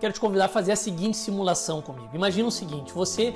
quero 0.00 0.12
te 0.12 0.20
convidar 0.20 0.46
a 0.46 0.48
fazer 0.48 0.72
a 0.72 0.76
seguinte 0.76 1.16
simulação 1.16 1.80
comigo. 1.80 2.10
Imagina 2.12 2.48
o 2.48 2.52
seguinte: 2.52 2.92
você 2.92 3.34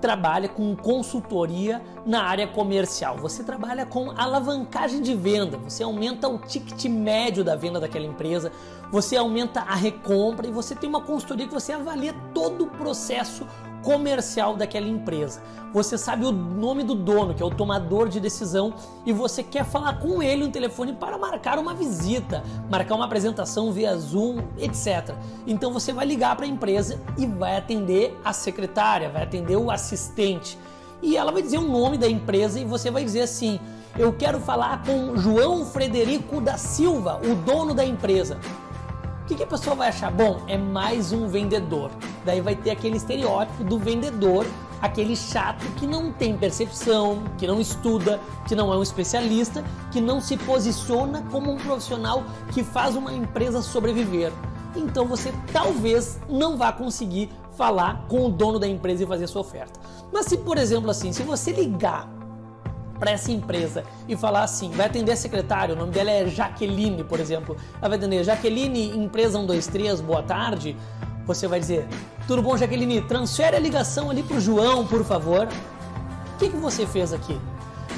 trabalha 0.00 0.48
com 0.48 0.76
consultoria 0.76 1.82
na 2.06 2.22
área 2.22 2.46
comercial, 2.46 3.16
você 3.16 3.42
trabalha 3.42 3.84
com 3.84 4.10
alavancagem 4.12 5.02
de 5.02 5.14
venda, 5.14 5.56
você 5.56 5.82
aumenta 5.82 6.28
o 6.28 6.38
ticket 6.38 6.84
médio 6.84 7.42
da 7.42 7.56
venda 7.56 7.80
daquela 7.80 8.06
empresa, 8.06 8.52
você 8.90 9.16
aumenta 9.16 9.60
a 9.60 9.74
recompra 9.74 10.46
e 10.46 10.52
você 10.52 10.74
tem 10.74 10.88
uma 10.88 11.02
consultoria 11.02 11.46
que 11.46 11.54
você 11.54 11.72
avalia 11.72 12.14
todo 12.32 12.64
o 12.64 12.68
processo 12.68 13.46
comercial 13.82 14.56
daquela 14.56 14.86
empresa. 14.86 15.42
Você 15.72 15.98
sabe 15.98 16.24
o 16.24 16.32
nome 16.32 16.82
do 16.82 16.94
dono, 16.94 17.34
que 17.34 17.42
é 17.42 17.46
o 17.46 17.50
tomador 17.50 18.08
de 18.08 18.20
decisão, 18.20 18.74
e 19.04 19.12
você 19.12 19.42
quer 19.42 19.64
falar 19.64 19.98
com 19.98 20.22
ele 20.22 20.44
no 20.44 20.50
telefone 20.50 20.92
para 20.92 21.18
marcar 21.18 21.58
uma 21.58 21.74
visita, 21.74 22.42
marcar 22.70 22.94
uma 22.94 23.04
apresentação 23.04 23.70
via 23.72 23.96
Zoom, 23.96 24.38
etc. 24.58 25.14
Então 25.46 25.72
você 25.72 25.92
vai 25.92 26.06
ligar 26.06 26.36
para 26.36 26.46
a 26.46 26.48
empresa 26.48 27.00
e 27.16 27.26
vai 27.26 27.56
atender 27.56 28.18
a 28.24 28.32
secretária, 28.32 29.10
vai 29.10 29.22
atender 29.22 29.56
o 29.56 29.70
assistente. 29.70 30.58
E 31.02 31.16
ela 31.16 31.30
vai 31.30 31.42
dizer 31.42 31.58
o 31.58 31.68
nome 31.68 31.98
da 31.98 32.08
empresa 32.08 32.58
e 32.58 32.64
você 32.64 32.90
vai 32.90 33.04
dizer 33.04 33.20
assim: 33.20 33.60
Eu 33.96 34.12
quero 34.12 34.40
falar 34.40 34.82
com 34.84 35.16
João 35.16 35.64
Frederico 35.64 36.40
da 36.40 36.56
Silva, 36.56 37.20
o 37.22 37.34
dono 37.34 37.74
da 37.74 37.84
empresa 37.84 38.38
que, 39.28 39.34
que 39.34 39.42
a 39.42 39.46
pessoa 39.46 39.76
vai 39.76 39.88
achar? 39.88 40.10
Bom, 40.10 40.40
é 40.48 40.56
mais 40.56 41.12
um 41.12 41.28
vendedor. 41.28 41.90
Daí 42.28 42.42
vai 42.42 42.54
ter 42.54 42.72
aquele 42.72 42.98
estereótipo 42.98 43.64
do 43.64 43.78
vendedor, 43.78 44.44
aquele 44.82 45.16
chato 45.16 45.64
que 45.76 45.86
não 45.86 46.12
tem 46.12 46.36
percepção, 46.36 47.22
que 47.38 47.46
não 47.46 47.58
estuda, 47.58 48.20
que 48.46 48.54
não 48.54 48.70
é 48.70 48.76
um 48.76 48.82
especialista, 48.82 49.64
que 49.90 49.98
não 49.98 50.20
se 50.20 50.36
posiciona 50.36 51.24
como 51.30 51.50
um 51.50 51.56
profissional 51.56 52.22
que 52.52 52.62
faz 52.62 52.94
uma 52.96 53.14
empresa 53.14 53.62
sobreviver. 53.62 54.30
Então 54.76 55.06
você 55.06 55.32
talvez 55.54 56.20
não 56.28 56.58
vá 56.58 56.70
conseguir 56.70 57.30
falar 57.56 58.04
com 58.08 58.26
o 58.26 58.28
dono 58.28 58.58
da 58.58 58.68
empresa 58.68 59.04
e 59.04 59.06
fazer 59.06 59.26
sua 59.26 59.40
oferta. 59.40 59.80
Mas 60.12 60.26
se, 60.26 60.36
por 60.36 60.58
exemplo, 60.58 60.90
assim, 60.90 61.14
se 61.14 61.22
você 61.22 61.50
ligar 61.50 62.10
para 62.98 63.10
essa 63.10 63.32
empresa 63.32 63.84
e 64.06 64.14
falar 64.14 64.42
assim, 64.42 64.70
vai 64.72 64.84
atender 64.84 65.12
a 65.12 65.16
secretária, 65.16 65.74
o 65.74 65.78
nome 65.78 65.92
dela 65.92 66.10
é 66.10 66.26
Jaqueline, 66.26 67.04
por 67.04 67.20
exemplo. 67.20 67.56
Ela 67.80 67.88
vai 67.88 67.96
atender 67.96 68.22
Jaqueline, 68.22 68.94
empresa 68.94 69.38
123, 69.38 70.02
boa 70.02 70.22
tarde. 70.22 70.76
Você 71.28 71.46
vai 71.46 71.60
dizer, 71.60 71.86
tudo 72.28 72.42
bom, 72.42 72.58
Jaqueline? 72.58 73.00
Transfere 73.00 73.56
a 73.56 73.58
ligação 73.58 74.10
ali 74.10 74.22
pro 74.22 74.38
João, 74.38 74.86
por 74.86 75.02
favor. 75.02 75.48
O 75.48 76.38
que, 76.38 76.50
que 76.50 76.56
você 76.58 76.86
fez 76.86 77.10
aqui? 77.10 77.40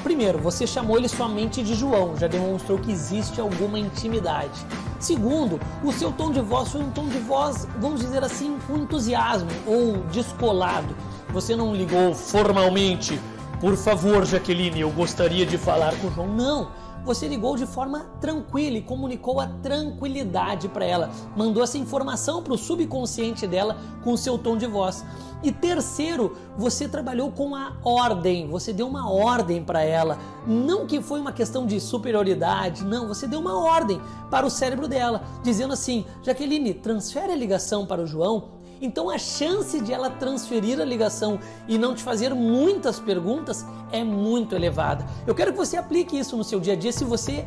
Primeiro, 0.03 0.39
você 0.39 0.65
chamou 0.65 0.97
ele 0.97 1.09
somente 1.09 1.61
de 1.61 1.75
João, 1.75 2.15
já 2.15 2.27
demonstrou 2.27 2.79
que 2.79 2.89
existe 2.89 3.41
alguma 3.41 3.77
intimidade. 3.77 4.65
Segundo, 5.01 5.59
o 5.83 5.91
seu 5.91 6.13
tom 6.13 6.31
de 6.31 6.39
voz 6.39 6.69
foi 6.69 6.79
um 6.79 6.89
tom 6.91 7.09
de 7.09 7.19
voz, 7.19 7.67
vamos 7.77 7.99
dizer 7.99 8.23
assim, 8.23 8.57
com 8.65 8.77
entusiasmo 8.77 9.49
ou 9.67 9.97
descolado. 10.13 10.95
Você 11.33 11.53
não 11.53 11.75
ligou 11.75 12.15
formalmente 12.15 13.19
por 13.61 13.77
favor, 13.77 14.25
Jaqueline, 14.25 14.81
eu 14.81 14.89
gostaria 14.89 15.45
de 15.45 15.55
falar 15.55 15.95
com 15.99 16.07
o 16.07 16.11
João. 16.11 16.27
Não, 16.27 16.71
você 17.05 17.27
ligou 17.27 17.55
de 17.55 17.67
forma 17.67 18.07
tranquila 18.19 18.77
e 18.77 18.81
comunicou 18.81 19.39
a 19.39 19.45
tranquilidade 19.45 20.67
para 20.67 20.83
ela, 20.83 21.11
mandou 21.37 21.63
essa 21.63 21.77
informação 21.77 22.41
para 22.41 22.53
o 22.53 22.57
subconsciente 22.57 23.45
dela 23.45 23.77
com 24.03 24.13
o 24.13 24.17
seu 24.17 24.35
tom 24.39 24.57
de 24.57 24.65
voz. 24.65 25.05
E 25.43 25.51
terceiro, 25.51 26.35
você 26.57 26.87
trabalhou 26.87 27.31
com 27.31 27.55
a 27.55 27.73
ordem, 27.83 28.47
você 28.47 28.73
deu 28.73 28.87
uma 28.87 29.11
ordem 29.11 29.63
para 29.63 29.83
ela, 29.83 30.17
não 30.47 30.87
que 30.87 30.99
foi 30.99 31.19
uma 31.19 31.31
questão 31.31 31.67
de 31.67 31.79
superioridade, 31.79 32.83
não, 32.83 33.07
você 33.07 33.27
deu 33.27 33.39
uma 33.39 33.63
ordem 33.63 34.01
para 34.31 34.45
o 34.45 34.49
cérebro 34.49 34.87
dela, 34.87 35.23
dizendo 35.43 35.73
assim: 35.73 36.03
Jaqueline, 36.23 36.73
transfere 36.73 37.31
a 37.31 37.35
ligação 37.35 37.85
para 37.85 38.01
o 38.01 38.07
João 38.07 38.60
então 38.81 39.09
a 39.09 39.17
chance 39.17 39.79
de 39.79 39.93
ela 39.93 40.09
transferir 40.09 40.81
a 40.81 40.83
ligação 40.83 41.39
e 41.67 41.77
não 41.77 41.93
te 41.93 42.01
fazer 42.01 42.33
muitas 42.33 42.99
perguntas 42.99 43.65
é 43.91 44.03
muito 44.03 44.55
elevada. 44.55 45.05
Eu 45.27 45.35
quero 45.35 45.51
que 45.51 45.57
você 45.57 45.77
aplique 45.77 46.17
isso 46.17 46.35
no 46.35 46.43
seu 46.43 46.59
dia 46.59 46.73
a 46.73 46.75
dia 46.75 46.91
se 46.91 47.03
você 47.03 47.45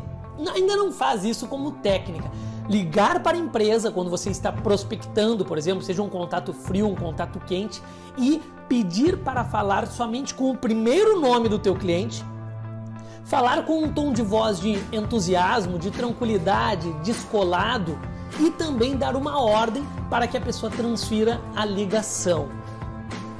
ainda 0.55 0.77
não 0.77 0.93
faz 0.93 1.25
isso 1.25 1.49
como 1.49 1.73
técnica. 1.73 2.31
Ligar 2.69 3.23
para 3.23 3.37
a 3.37 3.41
empresa 3.41 3.91
quando 3.91 4.09
você 4.09 4.31
está 4.31 4.51
prospectando, 4.51 5.45
por 5.45 5.59
exemplo, 5.59 5.83
seja 5.83 6.03
um 6.03 6.09
contato 6.09 6.53
frio, 6.53 6.87
um 6.87 6.95
contato 6.95 7.41
quente, 7.41 7.83
e 8.17 8.41
pedir 8.69 9.19
para 9.19 9.45
falar 9.45 9.87
somente 9.87 10.35
com 10.35 10.51
o 10.51 10.57
primeiro 10.57 11.21
nome 11.21 11.49
do 11.49 11.59
teu 11.59 11.75
cliente, 11.75 12.25
falar 13.25 13.65
com 13.65 13.83
um 13.83 13.93
tom 13.93 14.13
de 14.13 14.23
voz 14.23 14.61
de 14.61 14.79
entusiasmo, 14.93 15.79
de 15.79 15.91
tranquilidade, 15.91 16.91
descolado 17.03 17.99
e 18.41 18.51
também 18.51 18.97
dar 18.97 19.17
uma 19.17 19.41
ordem 19.41 19.87
para 20.11 20.27
que 20.27 20.37
a 20.37 20.41
pessoa 20.41 20.71
transfira 20.71 21.41
a 21.55 21.65
ligação. 21.65 22.49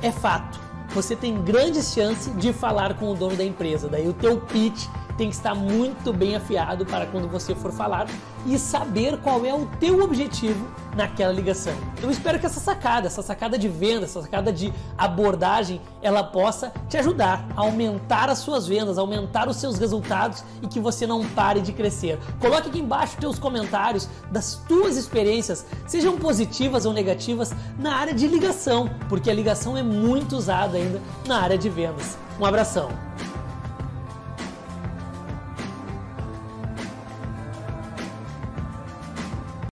É 0.03 0.13
fato, 0.13 0.61
você 0.91 1.17
tem 1.17 1.43
grandes 1.43 1.93
chances 1.93 2.35
de 2.37 2.53
falar 2.53 2.95
com 2.95 3.11
o 3.11 3.15
dono 3.15 3.37
da 3.37 3.45
empresa, 3.45 3.89
daí 3.89 4.09
o 4.09 4.13
teu 4.13 4.39
pitch 4.39 4.87
tem 5.17 5.29
que 5.29 5.35
estar 5.35 5.55
muito 5.55 6.13
bem 6.13 6.37
afiado 6.37 6.85
para 6.85 7.07
quando 7.07 7.29
você 7.29 7.55
for 7.55 7.73
falar 7.73 8.07
e 8.47 8.59
saber 8.59 9.19
qual 9.19 9.45
é 9.45 9.55
o 9.55 9.67
teu 9.81 10.03
objetivo 10.03 10.67
naquela 10.97 11.33
ligação. 11.33 11.75
Eu 12.03 12.11
espero 12.11 12.39
que 12.39 12.47
essa 12.47 12.61
sacada, 12.61 13.07
essa 13.07 13.23
sacada 13.23 13.59
de 13.59 13.69
venda, 13.69 14.05
essa 14.05 14.23
sacada 14.23 14.53
de 14.53 14.73
abordagem, 14.97 15.81
ela 16.03 16.23
possa 16.23 16.73
te 16.89 16.97
ajudar 16.97 17.47
a 17.57 17.61
aumentar 17.61 18.29
as 18.31 18.39
suas 18.39 18.67
vendas, 18.67 18.99
aumentar 18.99 19.49
os 19.49 19.57
seus 19.57 19.79
resultados 19.79 20.45
e 20.63 20.69
que 20.69 20.81
você 20.81 21.07
não 21.07 21.25
pare 21.25 21.61
de 21.61 21.73
crescer. 21.73 22.19
Coloque 22.41 22.69
aqui 22.69 22.79
embaixo 22.79 23.17
teus 23.19 23.39
comentários 23.39 24.09
das 24.31 24.55
tuas 24.69 24.97
experiências, 24.97 25.67
sejam 25.87 26.17
positivas 26.17 26.87
ou 26.87 26.93
negativas, 26.93 27.53
na 27.79 27.97
área 27.97 28.15
de 28.15 28.27
ligação, 28.27 28.89
porque 29.09 29.31
a 29.31 29.35
ligação 29.35 29.77
é 29.77 29.83
muito 29.83 30.37
usada 30.37 30.77
ainda 30.77 31.01
na 31.27 31.41
área 31.41 31.59
de 31.59 31.69
vendas. 31.69 32.17
Um 32.39 32.45
abração. 32.45 33.14